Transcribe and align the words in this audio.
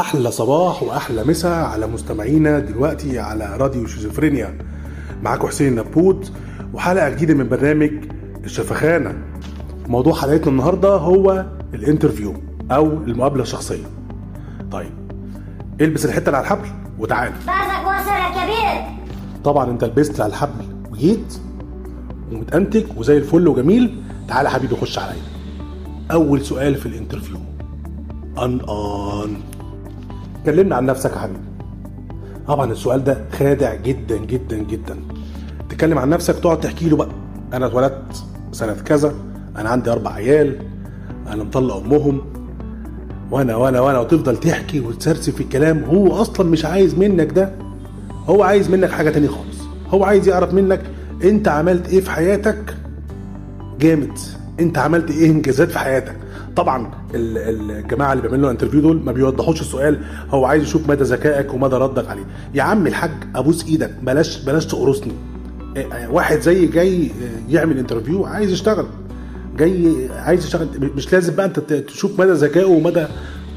أحلى 0.00 0.30
صباح 0.30 0.82
وأحلى 0.82 1.24
مسا 1.24 1.48
على 1.48 1.86
مستمعينا 1.86 2.58
دلوقتي 2.58 3.18
على 3.18 3.56
راديو 3.56 3.86
شيزوفرينيا. 3.86 4.58
معاكم 5.22 5.48
حسين 5.48 5.74
نبوت 5.74 6.32
وحلقة 6.74 7.08
جديدة 7.08 7.34
من 7.34 7.48
برنامج 7.48 7.90
الشفخانة. 8.44 9.14
موضوع 9.86 10.14
حلقتنا 10.14 10.48
النهارده 10.48 10.96
هو 10.96 11.46
ال 11.74 11.80
interview 11.80 12.34
أو 12.70 12.86
المقابلة 12.86 13.42
الشخصية. 13.42 13.84
طيب 14.72 14.92
البس 15.80 16.04
الحتة 16.04 16.26
اللي 16.26 16.36
على 16.36 16.44
الحبل 16.44 16.68
وتعالى. 16.98 17.34
بعدك 17.46 17.86
وصل 17.86 18.10
يا 18.10 18.30
كبير. 18.30 18.98
طبعا 19.44 19.70
أنت 19.70 19.84
لبست 19.84 20.20
على 20.20 20.30
الحبل 20.30 20.64
وجيت 20.90 21.40
ومتأنتك 22.32 22.84
وزي 22.96 23.16
الفل 23.16 23.48
وجميل. 23.48 24.02
تعالى 24.28 24.50
حبيبي 24.50 24.76
خش 24.76 24.98
عليا. 24.98 25.22
أول 26.12 26.44
سؤال 26.44 26.74
في 26.74 26.86
الانترفيو. 26.86 27.36
أن 28.38 28.60
أن. 28.60 29.59
كلمنا 30.46 30.76
عن 30.76 30.86
نفسك 30.86 31.10
يا 31.10 31.30
طبعا 32.48 32.72
السؤال 32.72 33.04
ده 33.04 33.24
خادع 33.32 33.74
جدا 33.74 34.16
جدا 34.16 34.56
جدا. 34.56 34.96
تتكلم 35.68 35.98
عن 35.98 36.08
نفسك 36.08 36.34
تقعد 36.38 36.60
تحكي 36.60 36.88
له 36.88 36.96
بقى. 36.96 37.08
أنا 37.52 37.66
اتولدت 37.66 38.24
سنة 38.52 38.72
كذا 38.72 39.14
أنا 39.56 39.68
عندي 39.68 39.92
أربع 39.92 40.12
عيال 40.12 40.56
أنا 41.28 41.44
مطلق 41.44 41.76
أمهم. 41.76 42.20
وأنا 43.30 43.56
وأنا 43.56 43.80
وأنا 43.80 43.98
وتفضل 43.98 44.36
تحكي 44.36 44.80
وتسرسي 44.80 45.32
في 45.32 45.40
الكلام. 45.40 45.84
هو 45.84 46.20
أصلا 46.22 46.50
مش 46.50 46.64
عايز 46.64 46.94
منك 46.94 47.32
ده. 47.32 47.52
هو 48.28 48.42
عايز 48.42 48.70
منك 48.70 48.90
حاجة 48.90 49.10
تانية 49.10 49.28
خالص. 49.28 49.60
هو 49.90 50.04
عايز 50.04 50.28
يعرف 50.28 50.54
منك 50.54 50.80
أنت 51.24 51.48
عملت 51.48 51.88
إيه 51.88 52.00
في 52.00 52.10
حياتك 52.10 52.76
جامد. 53.80 54.18
انت 54.60 54.78
عملت 54.78 55.10
إيه 55.10 55.30
انجازات 55.30 55.70
في 55.70 55.78
حياتك؟ 55.78 56.16
طبعا 56.56 56.90
ال- 57.14 57.70
الجماعة 57.70 58.12
اللي 58.12 58.22
بيعملوا 58.28 58.50
interview 58.50 58.80
دول 58.80 59.02
ما 59.04 59.12
بيوضحوش 59.12 59.60
السؤال 59.60 59.98
هو 60.30 60.44
عايز 60.44 60.62
يشوف 60.62 60.88
مدى 60.88 61.04
ذكائك 61.04 61.54
ومدى 61.54 61.76
ردك 61.76 62.08
عليه. 62.08 62.24
يا 62.54 62.62
عم 62.62 62.86
الحاج 62.86 63.10
ابوس 63.34 63.64
إيدك 63.66 63.90
بلاش 64.02 64.44
بلاش 64.44 64.66
تقرصني. 64.66 65.12
آه، 65.76 65.80
آه، 65.80 66.10
واحد 66.10 66.40
زي 66.40 66.66
جاي 66.66 67.06
آه، 67.06 67.52
يعمل 67.52 67.78
interview 67.78 68.24
عايز 68.24 68.50
يشتغل. 68.52 68.86
جاي 69.58 70.08
عايز 70.16 70.44
يشتغل. 70.44 70.68
مش 70.96 71.12
لازم 71.12 71.34
بقى 71.36 71.46
انت 71.46 71.60
تشوف 71.72 72.20
مدى 72.20 72.32
ذكائه 72.32 72.64
ومدى 72.64 73.06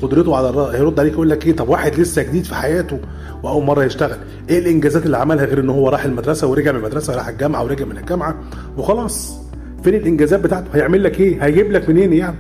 قدرته 0.02 0.36
على 0.36 0.50
الرد 0.50 0.76
هيرد 0.76 1.00
عليك 1.00 1.14
يقول 1.14 1.30
لك 1.30 1.46
إيه 1.48 1.56
طب 1.56 1.70
واحد 1.70 2.00
لسه 2.00 2.22
جديد 2.24 2.44
في 2.46 2.56
حياته 2.56 3.00
وأول 3.44 3.64
مرة 3.64 3.84
يشتغل. 3.84 4.18
إيه 4.50 4.60
الانجازات 4.60 5.06
اللي 5.06 5.18
عملها 5.18 5.46
غير 5.46 5.60
ان 5.60 5.70
هو 5.70 5.90
راح 5.90 6.06
المدرسة 6.06 6.48
ورجع 6.48 6.72
من 6.72 6.78
المدرسة 6.80 7.16
راح 7.16 7.28
الجامعة 7.28 7.64
ورجع 7.64 7.86
من 7.86 7.98
الجامعة 7.98 8.36
وخلاص؟ 8.78 9.43
فين 9.84 9.96
الإنجازات 9.96 10.40
بتاعته؟ 10.40 10.68
هيعمل 10.76 11.04
لك 11.04 11.20
إيه؟ 11.20 11.46
هيجيب 11.46 11.72
لك 11.72 11.90
منين 11.90 12.14
يعني؟ 12.14 12.36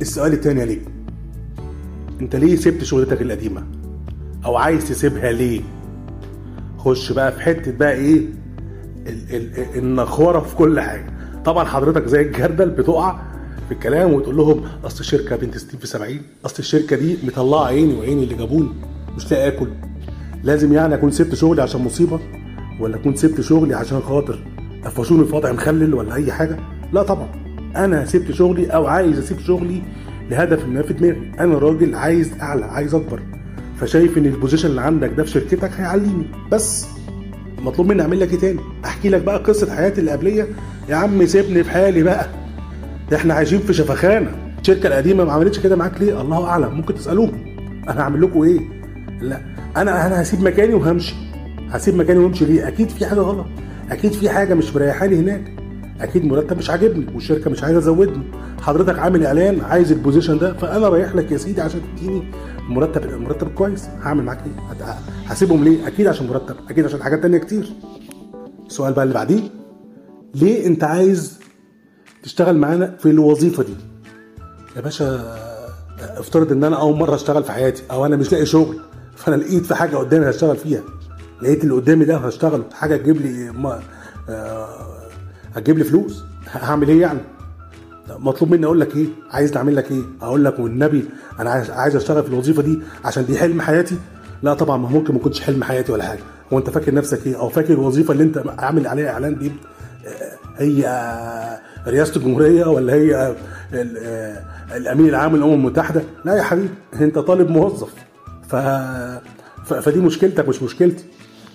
السؤال 0.00 0.32
التاني 0.32 0.64
ليه؟ 0.66 0.80
أنت 2.20 2.36
ليه 2.36 2.56
سبت 2.56 2.84
شغلتك 2.84 3.22
القديمة؟ 3.22 3.64
أو 4.44 4.56
عايز 4.56 4.88
تسيبها 4.88 5.32
ليه؟ 5.32 5.60
خش 6.78 7.12
بقى 7.12 7.32
في 7.32 7.40
حتة 7.40 7.72
بقى 7.72 7.92
إيه؟ 7.92 8.18
ال- 9.06 9.36
ال- 9.36 9.78
النخورة 9.78 10.40
في 10.40 10.56
كل 10.56 10.80
حاجة. 10.80 11.06
طبعا 11.44 11.64
حضرتك 11.64 12.06
زي 12.06 12.20
الجردل 12.22 12.70
بتقع 12.70 13.20
في 13.68 13.74
الكلام 13.74 14.12
وتقول 14.12 14.36
لهم 14.36 14.62
أصل 14.84 15.00
الشركة 15.00 15.36
بنت 15.36 15.56
60 15.58 15.80
في 15.80 15.86
70 15.86 16.18
أصل 16.46 16.56
الشركة 16.58 16.96
دي 16.96 17.16
مطلعة 17.24 17.64
عيني 17.64 17.94
وعيني 17.94 18.22
اللي 18.24 18.34
جابوني 18.34 18.68
مش 19.16 19.30
لاقي 19.30 19.48
آكل. 19.48 19.68
لازم 20.44 20.72
يعني 20.72 20.94
أكون 20.94 21.10
سبت 21.10 21.34
شغلي 21.34 21.62
عشان 21.62 21.80
مصيبة 21.80 22.20
ولا 22.80 22.96
أكون 22.96 23.16
سبت 23.16 23.40
شغلي 23.40 23.74
عشان 23.74 24.00
خاطر؟ 24.00 24.38
قفشوني 24.84 25.24
في 25.24 25.34
وضع 25.36 25.52
مخلل 25.52 25.94
ولا 25.94 26.14
أي 26.14 26.32
حاجة؟ 26.32 26.56
لا 26.92 27.02
طبعا. 27.02 27.28
أنا 27.76 28.06
سبت 28.06 28.32
شغلي 28.32 28.66
أو 28.66 28.86
عايز 28.86 29.18
أسيب 29.18 29.38
شغلي 29.38 29.82
لهدف 30.30 30.66
ما 30.66 30.82
في 30.82 30.92
دماغي 30.92 31.32
أنا 31.40 31.58
راجل 31.58 31.94
عايز 31.94 32.32
أعلى 32.40 32.64
عايز 32.64 32.94
أكبر. 32.94 33.22
فشايف 33.80 34.18
إن 34.18 34.26
البوزيشن 34.26 34.68
اللي 34.70 34.80
عندك 34.80 35.10
ده 35.16 35.24
في 35.24 35.30
شركتك 35.30 35.70
هيعليني. 35.76 36.26
بس 36.52 36.86
مطلوب 37.62 37.88
مني 37.88 38.02
أعمل 38.02 38.20
لك 38.20 38.32
إيه 38.32 38.38
تاني؟ 38.38 38.60
أحكي 38.84 39.08
لك 39.08 39.22
بقى 39.22 39.38
قصة 39.38 39.74
حياتي 39.76 40.00
اللي 40.00 40.10
قبلية. 40.10 40.46
يا 40.88 40.96
عم 40.96 41.26
سيبني 41.26 41.64
في 41.64 41.70
حالي 41.70 42.02
بقى. 42.02 42.26
ده 43.10 43.16
إحنا 43.16 43.34
عايشين 43.34 43.58
في 43.58 43.74
شفخانة. 43.74 44.30
الشركة 44.60 44.86
القديمة 44.86 45.24
ما 45.24 45.32
عملتش 45.32 45.58
كده 45.58 45.76
معاك 45.76 46.00
ليه؟ 46.00 46.20
الله 46.20 46.46
أعلم. 46.46 46.74
ممكن 46.74 46.94
تسألوهم. 46.94 47.32
أنا 47.88 48.00
هعمل 48.00 48.22
لكم 48.22 48.42
إيه؟ 48.42 48.60
لا. 49.20 49.40
أنا 49.76 50.06
أنا 50.06 50.22
هسيب 50.22 50.40
مكاني 50.42 50.74
وهمشي. 50.74 51.14
هسيب 51.70 51.94
مكاني 51.96 52.18
وامشي 52.18 52.44
ليه؟ 52.44 52.68
أكيد 52.68 52.88
في 52.88 53.06
حاجة 53.06 53.20
غلط. 53.20 53.46
أكيد 53.90 54.12
في 54.12 54.30
حاجة 54.30 54.54
مش 54.54 54.74
مريحاني 54.74 55.16
هناك. 55.16 55.52
أكيد 56.00 56.24
مرتب 56.24 56.58
مش 56.58 56.70
عاجبني 56.70 57.14
والشركة 57.14 57.50
مش 57.50 57.64
عايزة 57.64 57.80
تزودني. 57.80 58.22
حضرتك 58.60 58.98
عامل 58.98 59.26
إعلان 59.26 59.60
عايز 59.60 59.92
البوزيشن 59.92 60.38
ده 60.38 60.52
فأنا 60.52 60.88
رايح 60.88 61.14
لك 61.14 61.32
يا 61.32 61.36
سيدي 61.36 61.60
عشان 61.60 61.80
تديني 61.96 62.22
مرتب 62.68 63.20
مرتب 63.20 63.48
كويس. 63.54 63.84
هعمل 64.02 64.24
معاك 64.24 64.38
إيه؟ 64.46 64.84
هسيبهم 65.26 65.64
ليه؟ 65.64 65.86
أكيد 65.86 66.06
عشان 66.06 66.26
مرتب 66.26 66.56
أكيد 66.70 66.84
عشان 66.84 67.02
حاجات 67.02 67.22
تانية 67.22 67.38
كتير. 67.38 67.72
السؤال 68.66 68.92
بقى 68.92 69.02
اللي 69.02 69.14
بعديه 69.14 69.40
ليه 70.34 70.66
أنت 70.66 70.84
عايز 70.84 71.38
تشتغل 72.22 72.56
معانا 72.58 72.96
في 72.98 73.10
الوظيفة 73.10 73.62
دي؟ 73.62 73.74
يا 74.76 74.80
باشا 74.80 75.34
افترض 76.00 76.52
إن 76.52 76.64
أنا 76.64 76.80
أول 76.80 76.96
مرة 76.96 77.14
أشتغل 77.14 77.44
في 77.44 77.52
حياتي 77.52 77.82
أو 77.90 78.06
أنا 78.06 78.16
مش 78.16 78.32
لاقي 78.32 78.46
شغل 78.46 78.76
فأنا 79.16 79.36
لقيت 79.36 79.66
في 79.66 79.74
حاجة 79.74 79.96
قدامي 79.96 80.30
هشتغل 80.30 80.56
فيها. 80.56 80.82
لقيت 81.42 81.62
اللي 81.64 81.74
قدامي 81.74 82.04
ده 82.04 82.16
هشتغل 82.16 82.62
حاجة 82.72 82.96
تجيب 82.96 83.16
لي 83.16 83.50
ما 83.50 83.80
آه، 84.28 84.68
هتجيب 85.54 85.78
لي 85.78 85.84
فلوس؟ 85.84 86.24
هعمل 86.52 86.88
إيه 86.88 87.00
يعني؟ 87.00 87.20
مطلوب 88.18 88.50
مني 88.50 88.66
أقول 88.66 88.80
لك 88.80 88.96
إيه؟ 88.96 89.06
عايز 89.30 89.56
أعمل 89.56 89.76
لك 89.76 89.90
إيه؟ 89.90 90.02
أقول 90.22 90.44
لك 90.44 90.58
والنبي 90.58 91.04
أنا 91.40 91.50
عايز 91.50 91.70
عايز 91.70 91.96
أشتغل 91.96 92.22
في 92.22 92.28
الوظيفة 92.28 92.62
دي 92.62 92.78
عشان 93.04 93.26
دي 93.26 93.38
حلم 93.38 93.60
حياتي؟ 93.60 93.96
لا 94.42 94.54
طبعا 94.54 94.76
ما 94.76 94.88
ممكن 94.88 95.14
ما 95.14 95.20
يكونش 95.20 95.40
حلم 95.40 95.64
حياتي 95.64 95.92
ولا 95.92 96.04
حاجة. 96.04 96.20
هو 96.52 96.58
انت 96.58 96.70
فاكر 96.70 96.94
نفسك 96.94 97.26
إيه؟ 97.26 97.38
أو 97.40 97.48
فاكر 97.48 97.72
الوظيفة 97.74 98.12
اللي 98.12 98.24
أنت 98.24 98.44
عامل 98.58 98.86
عليها 98.86 99.10
إعلان 99.10 99.38
دي؟ 99.38 99.52
آه، 100.06 100.62
هي 100.62 100.82
رئاسة 101.86 102.16
الجمهورية 102.16 102.64
ولا 102.66 102.92
هي 102.94 103.14
آه، 103.16 103.34
ال- 103.72 104.42
الأمين 104.76 105.08
العام 105.08 105.36
للأمم 105.36 105.54
المتحدة؟ 105.54 106.02
لا 106.24 106.34
يا 106.34 106.42
حبيبي 106.42 106.68
أنت 107.00 107.18
طالب 107.18 107.50
موظف. 107.50 107.90
ف... 108.48 108.56
فدي 109.64 110.00
مشكلتك 110.00 110.48
مش 110.48 110.62
مشكلتي. 110.62 111.04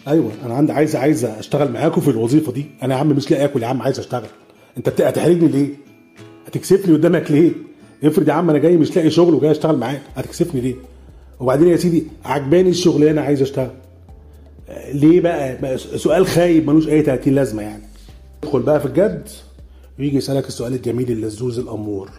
أيوه 0.08 0.32
أنا 0.46 0.54
عندي 0.54 0.72
عايز 0.72 0.96
عايز 0.96 1.26
أشتغل 1.26 1.72
معاكم 1.72 2.02
في 2.02 2.08
الوظيفة 2.08 2.52
دي. 2.52 2.66
أنا 2.84 2.94
يا 2.96 3.00
عم 3.00 3.08
مش 3.10 3.32
لاقي 3.32 3.46
آكل 3.46 3.64
يا 3.64 3.68
عم 3.68 3.82
عايز 3.82 4.00
أشتغل. 4.00 4.28
أنت 4.78 5.02
هتحرجني 5.02 5.48
ليه؟ 5.48 5.70
هتكسفني 6.48 6.94
قدامك 6.94 7.32
ليه؟ 7.32 7.52
افرض 8.04 8.28
يا 8.28 8.34
عم 8.34 8.50
أنا 8.50 8.60
جاي 8.60 8.78
مش 8.78 8.96
لاقي 8.96 9.10
شغل 9.10 9.34
وجاي 9.34 9.52
أشتغل 9.52 9.78
معاك 9.78 10.02
هتكسفني 10.16 10.62
ليه؟ 10.62 10.76
وبعدين 11.40 11.68
يا 11.68 11.78
سيدي 11.78 12.04
عجباني 12.26 12.70
الشغلانة 12.70 13.22
عايز 13.22 13.42
أشتغل. 13.42 13.72
ليه 14.94 15.22
بقى؟ 15.22 15.78
سؤال 15.78 16.26
خايب 16.28 16.68
ملوش 16.70 16.88
أي 16.88 17.02
30 17.02 17.34
لازمة 17.36 17.64
يعني. 17.64 17.84
ادخل 18.44 18.60
بقى 18.62 18.80
في 18.80 18.86
الجد 18.86 19.30
ويجي 20.00 20.18
يسألك 20.18 20.48
السؤال 20.48 20.74
الجميل 20.74 21.12
اللذوذ 21.12 21.60
الأمور. 21.60 22.10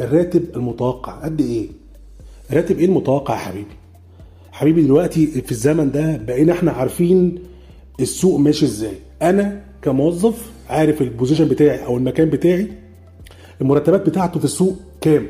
الراتب 0.00 0.44
المتوقع 0.56 1.12
قد 1.12 1.40
إيه؟ 1.40 1.68
راتب 2.52 2.78
إيه 2.78 2.86
المتوقع 2.86 3.34
يا 3.34 3.38
حبيبي؟ 3.38 3.66
حبيبي 4.54 4.82
دلوقتي 4.82 5.26
في 5.26 5.52
الزمن 5.52 5.90
ده 5.90 6.16
بقينا 6.16 6.52
إحنا 6.52 6.72
عارفين 6.72 7.38
السوق 8.00 8.38
ماشي 8.38 8.64
إزاي. 8.64 8.94
أنا 9.22 9.60
كموظف 9.82 10.50
عارف 10.68 11.02
البوزيشن 11.02 11.48
بتاعي 11.48 11.84
أو 11.86 11.96
المكان 11.96 12.30
بتاعي. 12.30 12.68
المرتبات 13.60 14.06
بتاعته 14.06 14.38
في 14.38 14.44
السوق 14.44 14.76
كام؟ 15.00 15.26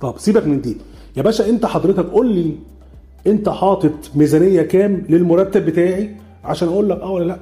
طب 0.00 0.14
سيبك 0.18 0.46
من 0.46 0.60
دي. 0.60 0.76
يا 1.16 1.22
باشا 1.22 1.48
انت 1.48 1.66
حضرتك 1.66 2.04
قول 2.04 2.34
لي 2.34 2.52
انت 3.26 3.48
حاطط 3.48 4.10
ميزانية 4.14 4.62
كام 4.62 5.04
للمرتب 5.08 5.66
بتاعي 5.66 6.16
عشان 6.44 6.68
أقول 6.68 6.88
لك 6.88 7.00
آه 7.00 7.10
ولا 7.10 7.24
لا. 7.24 7.38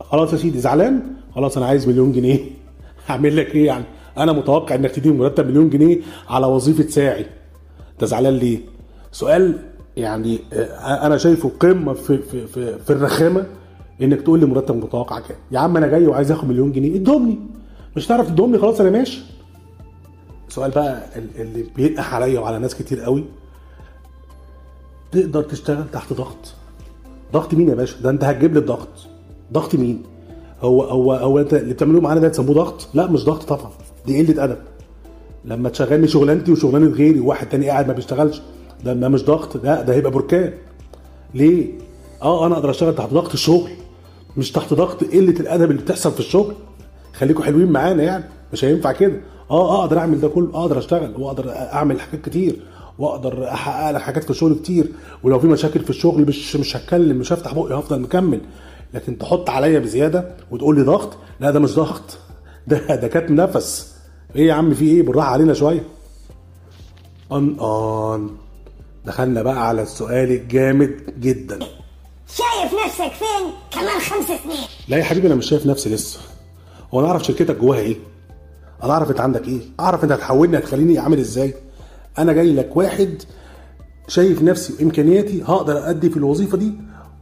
خلاص 0.00 0.32
يا 0.32 0.38
سيدي 0.38 0.58
زعلان؟ 0.58 1.02
خلاص 1.34 1.56
أنا 1.56 1.66
عايز 1.66 1.88
مليون 1.88 2.12
جنيه. 2.12 2.38
هعمل 3.06 3.36
لك 3.36 3.54
إيه 3.54 3.66
يعني؟ 3.66 3.84
أنا 4.18 4.32
متوقع 4.32 4.74
انك 4.74 4.90
تديني 4.90 5.18
مرتب 5.18 5.46
مليون 5.48 5.70
جنيه 5.70 5.98
على 6.28 6.46
وظيفة 6.46 6.86
ساعي. 6.86 7.26
انت 7.92 8.04
زعلان 8.04 8.34
ليه؟ 8.34 8.58
سؤال 9.12 9.73
يعني 9.96 10.38
آه، 10.52 11.06
أنا 11.06 11.16
شايفه 11.16 11.50
قمة 11.60 11.92
في 11.92 12.18
في 12.18 12.46
في, 12.46 12.78
في 12.78 12.90
الرخامة 12.92 13.46
إنك 14.02 14.20
تقول 14.22 14.40
لي 14.40 14.46
مرتب 14.46 14.76
متوقع 14.76 15.20
كام. 15.20 15.36
يا 15.52 15.58
عم 15.58 15.76
أنا 15.76 15.86
جاي 15.86 16.06
وعايز 16.06 16.32
آخد 16.32 16.48
مليون 16.48 16.72
جنيه. 16.72 16.96
ادهم 16.96 17.28
لي 17.28 17.38
مش 17.96 18.06
هتعرف 18.06 18.28
تدهم 18.28 18.52
لي 18.52 18.58
خلاص 18.58 18.80
أنا 18.80 18.90
ماشي. 18.90 19.22
سؤال 20.48 20.70
بقى 20.70 21.02
ال- 21.16 21.40
اللي 21.40 21.64
بينقح 21.76 22.14
عليا 22.14 22.40
وعلى 22.40 22.58
ناس 22.58 22.74
كتير 22.74 23.00
قوي. 23.00 23.24
تقدر 25.12 25.42
تشتغل 25.42 25.84
تحت 25.92 26.12
ضغط. 26.12 26.54
ضغط 27.32 27.54
مين 27.54 27.68
يا 27.68 27.74
باشا؟ 27.74 28.00
ده 28.02 28.10
أنت 28.10 28.24
هتجيب 28.24 28.52
لي 28.52 28.58
الضغط. 28.58 28.88
ضغط 29.52 29.74
مين؟ 29.74 30.02
هو 30.60 30.82
هو 30.82 31.12
هو 31.12 31.38
أنت 31.38 31.54
اللي 31.54 31.74
بتعملوه 31.74 32.00
معانا 32.00 32.20
ده 32.20 32.28
تسموه 32.28 32.54
ضغط؟ 32.54 32.88
لا 32.94 33.06
مش 33.06 33.24
ضغط 33.24 33.42
طبعا. 33.42 33.70
دي 34.06 34.26
قلة 34.26 34.44
أدب. 34.44 34.58
لما 35.44 35.68
تشغلني 35.68 36.08
شغلانتي 36.08 36.52
وشغلانة 36.52 36.86
غيري 36.86 37.20
وواحد 37.20 37.48
تاني 37.48 37.68
قاعد 37.68 37.86
ما 37.88 37.92
بيشتغلش 37.92 38.42
ده 38.84 38.92
ده 38.92 39.08
مش 39.08 39.24
ضغط 39.24 39.56
ده 39.56 39.82
ده 39.82 39.94
هيبقى 39.94 40.10
بركان. 40.10 40.52
ليه؟ 41.34 41.72
آه 42.22 42.46
أنا 42.46 42.54
أقدر 42.54 42.70
أشتغل 42.70 42.94
تحت 42.94 43.10
ضغط 43.10 43.32
الشغل 43.32 43.70
مش 44.36 44.52
تحت 44.52 44.74
ضغط 44.74 45.04
قلة 45.04 45.40
الأدب 45.40 45.70
اللي 45.70 45.82
بتحصل 45.82 46.12
في 46.12 46.20
الشغل. 46.20 46.54
خليكم 47.12 47.42
حلوين 47.42 47.72
معانا 47.72 48.02
يعني 48.02 48.24
مش 48.52 48.64
هينفع 48.64 48.92
كده. 48.92 49.20
آه 49.50 49.80
أقدر 49.80 49.98
أعمل 49.98 50.20
ده 50.20 50.28
كله 50.28 50.50
أقدر 50.60 50.78
أشتغل 50.78 51.14
وأقدر 51.18 51.50
أعمل 51.50 52.00
حاجات 52.00 52.24
كتير 52.24 52.56
وأقدر 52.98 53.48
أحقق 53.48 53.90
لك 53.90 54.00
حاجات 54.00 54.24
في 54.24 54.30
الشغل 54.30 54.54
كتير. 54.54 54.88
ولو 55.22 55.38
في 55.40 55.46
مشاكل 55.46 55.80
في 55.80 55.90
الشغل 55.90 56.22
مش 56.26 56.56
مش 56.56 56.76
هتكلم 56.76 57.16
مش 57.16 57.32
هفتح 57.32 57.54
بقي 57.54 57.78
هفضل 57.78 58.00
مكمل. 58.00 58.40
لكن 58.94 59.18
تحط 59.18 59.50
عليا 59.50 59.78
بزيادة 59.78 60.34
وتقول 60.50 60.76
لي 60.76 60.82
ضغط 60.82 61.16
لا 61.40 61.50
ده 61.50 61.60
مش 61.60 61.74
ضغط. 61.74 62.18
ده 62.68 62.94
ده 62.96 63.08
كاتم 63.08 63.34
نفس. 63.34 63.94
إيه 64.36 64.46
يا 64.48 64.52
عم 64.54 64.74
في 64.74 64.84
إيه؟ 64.84 65.02
بالراحة 65.02 65.28
علينا 65.28 65.54
شوية. 65.54 65.82
ان 67.32 67.56
ان 67.60 68.28
دخلنا 69.06 69.42
بقى 69.42 69.68
على 69.68 69.82
السؤال 69.82 70.30
الجامد 70.32 71.14
جدا. 71.20 71.58
شايف 72.28 72.74
نفسك 72.86 73.12
فين؟ 73.12 73.50
كمان 73.70 74.00
خمس 74.00 74.26
سنين. 74.26 74.56
لا 74.88 74.96
يا 74.96 75.04
حبيبي 75.04 75.26
أنا 75.26 75.34
مش 75.34 75.48
شايف 75.48 75.66
نفسي 75.66 75.94
لسه. 75.94 76.20
هو 76.94 77.00
أنا 77.00 77.08
أعرف 77.08 77.24
شركتك 77.24 77.56
جواها 77.56 77.78
إيه؟ 77.78 77.96
أنا 78.82 78.92
أعرف 78.92 79.10
أنت 79.10 79.20
عندك 79.20 79.48
إيه؟ 79.48 79.60
أعرف 79.80 80.04
أنت 80.04 80.12
هتحولني 80.12 80.58
هتخليني 80.58 80.98
عامل 80.98 81.18
إزاي؟ 81.18 81.54
أنا 82.18 82.32
جاي 82.32 82.52
لك 82.54 82.76
واحد 82.76 83.22
شايف 84.08 84.42
نفسي 84.42 84.72
وإمكانياتي 84.78 85.42
هقدر 85.42 85.90
ادي 85.90 86.10
في 86.10 86.16
الوظيفة 86.16 86.58
دي 86.58 86.72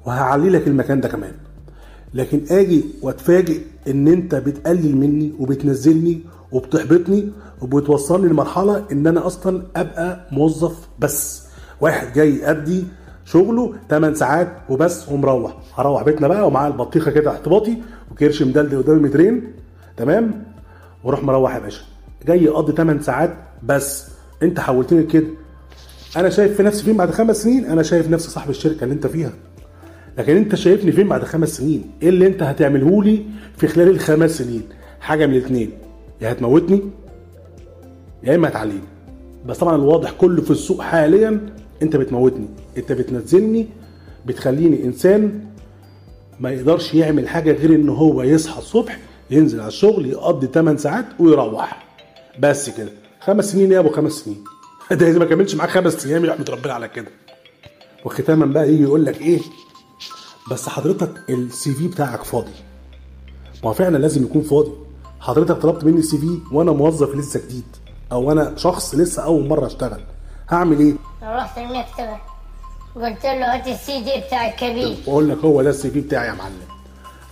وهعلي 0.06 0.50
لك 0.50 0.66
المكان 0.66 1.00
ده 1.00 1.08
كمان. 1.08 1.32
لكن 2.14 2.40
آجي 2.50 2.84
وأتفاجئ 3.02 3.60
إن 3.88 4.08
أنت 4.08 4.34
بتقلل 4.34 4.96
مني 4.96 5.32
وبتنزلني 5.38 6.20
وبتحبطني 6.52 7.32
وبتوصلني 7.62 8.28
لمرحلة 8.28 8.84
إن 8.92 9.06
أنا 9.06 9.26
أصلا 9.26 9.62
أبقى 9.76 10.28
موظف 10.32 10.74
بس. 10.98 11.42
واحد 11.82 12.12
جاي 12.12 12.36
يأدي 12.36 12.84
شغله 13.24 13.74
8 13.90 14.14
ساعات 14.14 14.48
وبس 14.68 15.08
ومروح. 15.08 15.52
هروح 15.74 16.02
بيتنا 16.02 16.28
بقى 16.28 16.46
ومعاه 16.46 16.68
البطيخة 16.68 17.10
كده 17.10 17.30
احتباطي 17.30 17.76
وكرش 18.10 18.42
مدلدل 18.42 18.82
قدامي 18.82 19.00
مترين 19.00 19.52
تمام؟ 19.96 20.44
وأروح 21.04 21.22
مروح 21.22 21.54
يا 21.54 21.58
باشا. 21.60 21.82
جاي 22.26 22.44
يقضي 22.44 22.72
8 22.72 23.00
ساعات 23.00 23.34
بس. 23.62 24.06
انت 24.42 24.60
حولتني 24.60 25.02
كده 25.02 25.26
أنا 26.16 26.28
شايف 26.30 26.56
في 26.56 26.62
نفسي 26.62 26.84
فين 26.84 26.96
بعد 26.96 27.10
خمس 27.10 27.42
سنين؟ 27.42 27.64
أنا 27.64 27.82
شايف 27.82 28.10
نفسي 28.10 28.30
صاحب 28.30 28.50
الشركة 28.50 28.84
اللي 28.84 28.94
انت 28.94 29.06
فيها. 29.06 29.32
لكن 30.18 30.36
انت 30.36 30.54
شايفني 30.54 30.92
فين 30.92 31.08
بعد 31.08 31.22
خمس 31.24 31.48
سنين؟ 31.56 31.90
إيه 32.02 32.08
اللي 32.08 32.26
انت 32.26 32.42
هتعمله 32.42 33.02
لي 33.04 33.22
في 33.56 33.66
خلال 33.68 33.88
الخمس 33.88 34.38
سنين؟ 34.38 34.62
حاجة 35.00 35.26
من 35.26 35.34
الاثنين 35.34 35.70
يا 36.20 36.32
هتموتني 36.32 36.82
يا 38.24 38.34
إما 38.34 38.48
هتعليني. 38.48 38.80
بس 39.46 39.58
طبعا 39.58 39.76
الواضح 39.76 40.10
كله 40.12 40.42
في 40.42 40.50
السوق 40.50 40.80
حاليا 40.82 41.40
انت 41.82 41.96
بتموتني 41.96 42.46
انت 42.76 42.92
بتنزلني 42.92 43.68
بتخليني 44.26 44.84
انسان 44.84 45.44
ما 46.40 46.50
يقدرش 46.50 46.94
يعمل 46.94 47.28
حاجة 47.28 47.52
غير 47.52 47.74
ان 47.74 47.88
هو 47.88 48.22
يصحى 48.22 48.58
الصبح 48.58 48.98
ينزل 49.30 49.60
على 49.60 49.68
الشغل 49.68 50.06
يقضي 50.06 50.46
8 50.46 50.78
ساعات 50.78 51.04
ويروح. 51.18 51.86
بس 52.40 52.70
كده. 52.70 52.92
خمس 53.20 53.52
سنين 53.52 53.72
يا 53.72 53.78
ابو 53.78 53.88
خمس 53.88 54.12
سنين. 54.12 54.44
ده 54.90 55.18
ما 55.18 55.24
كملش 55.24 55.54
معاك 55.54 55.70
خمس 55.70 56.06
أيام 56.06 56.24
يحمد 56.24 56.50
ربنا 56.50 56.72
على 56.72 56.88
كده. 56.88 57.10
وختاما 58.04 58.46
بقى 58.46 58.72
يجي 58.72 58.82
يقول 58.82 59.04
لك 59.04 59.20
إيه؟ 59.20 59.40
بس 60.50 60.68
حضرتك 60.68 61.10
السي 61.30 61.72
في 61.72 61.88
بتاعك 61.88 62.24
فاضي. 62.24 62.52
ما 63.64 63.70
هو 63.70 63.72
فعلا 63.72 63.98
لازم 63.98 64.22
يكون 64.22 64.42
فاضي. 64.42 64.72
حضرتك 65.20 65.56
طلبت 65.56 65.84
مني 65.84 65.98
ال 65.98 66.18
CV 66.18 66.38
وأنا 66.52 66.72
موظف 66.72 67.14
لسه 67.16 67.40
جديد 67.40 67.64
أو 68.12 68.32
أنا 68.32 68.56
شخص 68.56 68.94
لسه 68.94 69.22
أول 69.24 69.48
مرة 69.48 69.66
أشتغل. 69.66 70.00
هعمل 70.52 70.78
إيه؟ 70.80 70.94
رحت 71.22 71.58
المكتبة. 71.58 72.16
قلت 72.94 73.24
له 73.24 73.54
هات 73.54 73.68
السي 73.68 74.00
دي 74.00 74.26
بتاع 74.26 74.48
الكبير. 74.48 74.96
واقول 75.06 75.28
لك 75.28 75.38
هو 75.38 75.62
ده 75.62 75.70
ال 75.70 75.90
CV 75.90 76.00
بتاعي 76.00 76.28
يا 76.28 76.32
معلم. 76.32 76.62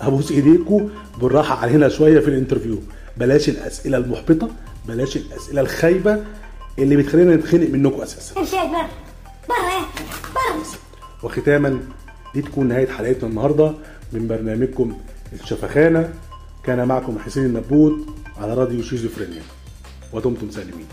أبوس 0.01 0.31
ايديكوا 0.31 0.81
بالراحة 1.21 1.59
علينا 1.59 1.89
شوية 1.89 2.21
في 2.21 2.29
ال 2.29 2.33
interview. 2.33 2.79
بلاش 3.17 3.49
الأسئلة 3.49 3.99
المحبطة 3.99 4.49
بلاش 4.89 5.17
الأسئلة 5.17 5.61
الخايبة 5.61 6.25
اللي 6.79 6.97
بتخلينا 6.97 7.37
نتخنق 7.37 7.69
منكم 7.71 8.01
أساسا. 8.01 8.41
امشي 8.41 8.57
بره 8.57 8.89
بره 9.49 9.87
بره. 10.35 10.65
وختاما 11.23 11.81
دي 12.35 12.43
تكون 12.43 12.69
نهاية 12.69 12.89
حلقتنا 12.89 13.29
النهارده 13.29 13.73
من 14.13 14.29
برنامجكم 14.29 14.97
الشفخانة. 15.33 16.13
كان 16.65 16.89
معكم 16.89 17.19
حسين 17.19 17.45
النبوت 17.45 18.07
على 18.39 18.55
راديو 18.55 18.83
شيزوفرينيا. 18.83 19.43
ودمتم 20.13 20.51
سالمين 20.51 20.87